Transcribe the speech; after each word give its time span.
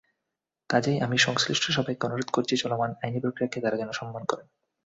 কাজেই, 0.69 0.97
আমি 1.01 1.17
সংশ্লিষ্ট 1.17 1.65
সবাইকে 1.71 2.03
অনুরোধ 2.07 2.29
করছি, 2.31 2.53
চলমান 2.57 2.91
আইনিপ্রক্রিয়াকে 3.03 3.57
তাঁরা 3.61 3.77
যেন 3.77 3.91
সম্মান 3.91 4.23
করেন। 4.25 4.47